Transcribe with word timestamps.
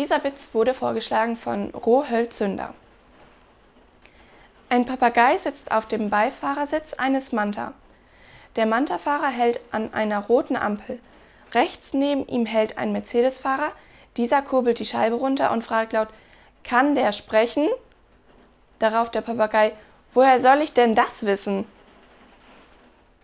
Dieser 0.00 0.24
Witz 0.24 0.54
wurde 0.54 0.72
vorgeschlagen 0.72 1.36
von 1.36 1.72
Rohölzünder. 1.72 2.72
Ein 4.70 4.86
Papagei 4.86 5.36
sitzt 5.36 5.72
auf 5.72 5.84
dem 5.84 6.08
Beifahrersitz 6.08 6.94
eines 6.94 7.32
Manta. 7.32 7.74
Der 8.56 8.64
Manta-Fahrer 8.64 9.28
hält 9.28 9.60
an 9.72 9.92
einer 9.92 10.20
roten 10.20 10.56
Ampel. 10.56 11.00
Rechts 11.52 11.92
neben 11.92 12.26
ihm 12.28 12.46
hält 12.46 12.78
ein 12.78 12.92
Mercedes-Fahrer. 12.92 13.72
Dieser 14.16 14.40
kurbelt 14.40 14.78
die 14.78 14.86
Scheibe 14.86 15.16
runter 15.16 15.52
und 15.52 15.64
fragt 15.64 15.92
laut: 15.92 16.08
Kann 16.64 16.94
der 16.94 17.12
sprechen? 17.12 17.68
Darauf 18.78 19.10
der 19.10 19.20
Papagei: 19.20 19.72
Woher 20.14 20.40
soll 20.40 20.62
ich 20.62 20.72
denn 20.72 20.94
das 20.94 21.26
wissen? 21.26 21.66